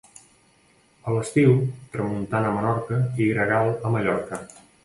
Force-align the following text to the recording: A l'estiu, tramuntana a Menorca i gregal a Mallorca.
A 1.09 1.13
l'estiu, 1.17 1.53
tramuntana 1.97 2.49
a 2.53 2.57
Menorca 2.57 3.01
i 3.27 3.31
gregal 3.33 3.73
a 3.77 3.97
Mallorca. 3.99 4.43